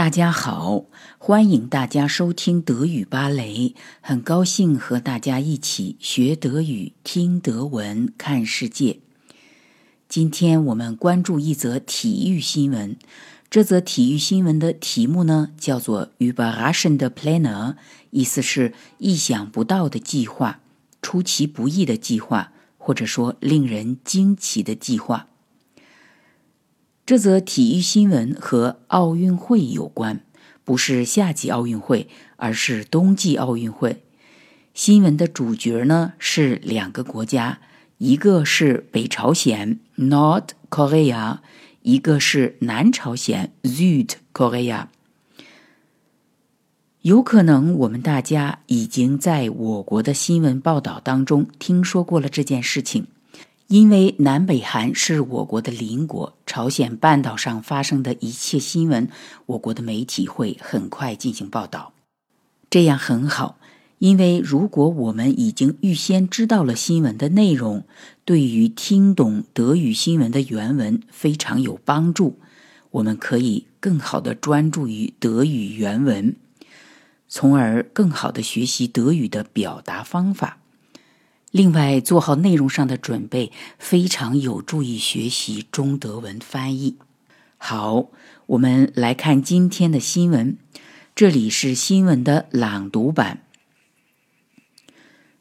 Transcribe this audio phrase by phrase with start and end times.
[0.00, 0.86] 大家好，
[1.18, 3.74] 欢迎大家收听德语芭蕾。
[4.00, 9.00] 很高兴和大家一起学德语、听德文、看世界。
[10.08, 12.96] 今天我们关注一则体育新闻。
[13.50, 17.74] 这则体育新闻的题目呢，叫做 “Überraschende Pläne”，
[18.08, 20.60] 意思是意想不到的计划、
[21.02, 25.26] 出其不意的计划，或者说令人惊奇的计划。
[27.10, 30.20] 这则体育新闻和奥运会有关，
[30.62, 34.04] 不是夏季奥运会，而是冬季奥运会。
[34.74, 37.58] 新闻的主角呢是两个国家，
[37.98, 41.38] 一个是北朝鲜 （North Korea），
[41.82, 44.86] 一个是南朝鲜 （South Korea）。
[47.00, 53.08] 有可能我们大家已经在我国的新闻报道当中听说过了这件事情。
[53.70, 59.08] 因为南北韩是我国的邻国，朝鲜半岛上发生的一切新闻，
[59.46, 61.92] 我国的媒体会很快进行报道。
[62.68, 63.60] 这样很好，
[63.98, 67.84] 因为如果我们已经预先知道了新闻的内容，
[68.24, 72.40] 对于听懂德语新闻的原文非常有帮助。
[72.90, 76.34] 我们可以更好的专注于德语原文，
[77.28, 80.59] 从而更好的学习德语的表达方法。
[81.50, 86.96] 另外，做好内容上的准备，非常有助于学习中德文翻译。
[87.58, 88.06] 好，
[88.46, 90.56] 我们来看今天的新闻。
[91.14, 93.40] 这里是新闻的朗读版。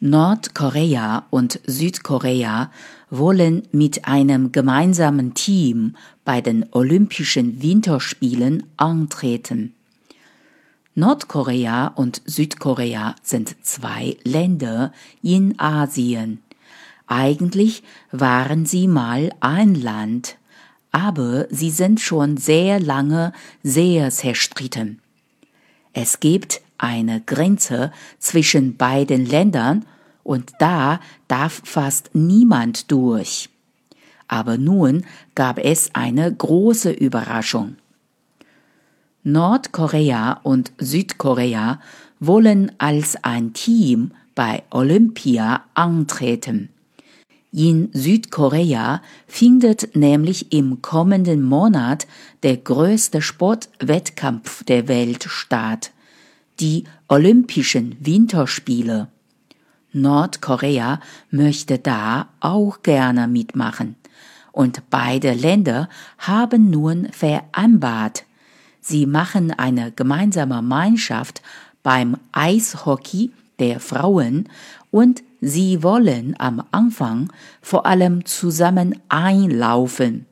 [0.00, 2.70] Nordkorea und Südkorea
[3.10, 5.92] wollen mit einem gemeinsamen Team
[6.24, 9.74] bei den Olympischen Winterspielen antreten.
[11.00, 16.42] Nordkorea und Südkorea sind zwei Länder in Asien.
[17.06, 20.36] Eigentlich waren sie mal ein Land,
[20.92, 25.00] aber sie sind schon sehr lange sehr zerstritten.
[25.94, 29.86] Es gibt eine Grenze zwischen beiden Ländern
[30.22, 33.48] und da darf fast niemand durch.
[34.28, 37.76] Aber nun gab es eine große Überraschung.
[39.22, 41.80] Nordkorea und Südkorea
[42.20, 46.70] wollen als ein Team bei Olympia antreten.
[47.52, 52.06] In Südkorea findet nämlich im kommenden Monat
[52.42, 55.90] der größte Sportwettkampf der Welt statt,
[56.60, 59.08] die Olympischen Winterspiele.
[59.92, 61.00] Nordkorea
[61.30, 63.96] möchte da auch gerne mitmachen.
[64.52, 65.88] Und beide Länder
[66.18, 68.24] haben nun vereinbart,
[68.80, 71.42] Sie machen eine gemeinsame Mannschaft
[71.82, 74.48] beim Eishockey der Frauen
[74.90, 77.30] und sie wollen am Anfang
[77.62, 80.26] vor allem zusammen einlaufen.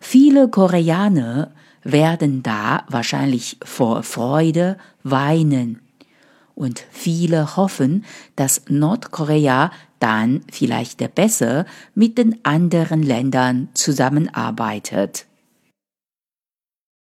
[0.00, 1.52] Viele Koreaner
[1.82, 5.80] werden da wahrscheinlich vor Freude weinen.
[6.54, 15.26] Und viele hoffen, dass Nordkorea dann vielleicht besser mit den anderen Ländern zusammenarbeitet.